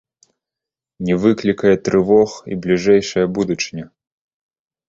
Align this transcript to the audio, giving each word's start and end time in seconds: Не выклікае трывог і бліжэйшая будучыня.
Не 1.09 1.15
выклікае 1.25 1.75
трывог 1.87 2.31
і 2.55 2.57
бліжэйшая 2.65 3.25
будучыня. 3.37 3.85